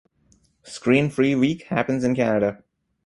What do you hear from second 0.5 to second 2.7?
Screen Free week happens in Canada.